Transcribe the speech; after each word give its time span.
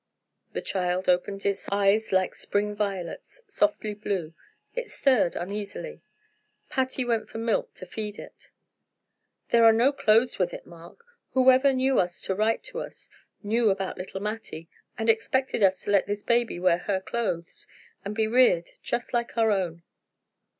The 0.53 0.63
child 0.63 1.07
opened 1.07 1.45
its 1.45 1.69
eyes 1.71 2.05
eyes 2.07 2.11
like 2.11 2.33
spring 2.33 2.73
violets, 2.75 3.43
softly 3.47 3.93
blue. 3.93 4.33
It 4.73 4.89
stirred 4.89 5.35
uneasily. 5.35 6.01
Patty 6.69 7.05
went 7.05 7.29
for 7.29 7.37
milk 7.37 7.75
to 7.75 7.85
feed 7.85 8.17
it. 8.17 8.49
"There 9.51 9.63
are 9.63 9.71
no 9.71 9.91
clothes 9.91 10.39
with 10.39 10.55
it, 10.55 10.65
Mark. 10.65 11.05
Whoever 11.33 11.71
knew 11.71 11.99
us 11.99 12.19
to 12.21 12.33
write 12.33 12.63
to 12.63 12.79
us, 12.81 13.11
knew 13.43 13.69
about 13.69 13.99
little 13.99 14.21
Mattie, 14.21 14.67
and 14.97 15.07
expected 15.07 15.61
us 15.61 15.79
to 15.83 15.91
let 15.91 16.07
this 16.07 16.23
baby 16.23 16.59
wear 16.59 16.79
her 16.79 16.99
clothes, 16.99 17.67
and 18.03 18.15
be 18.15 18.25
reared 18.25 18.71
just 18.81 19.13
like 19.13 19.37
our 19.37 19.51
own." 19.51 19.83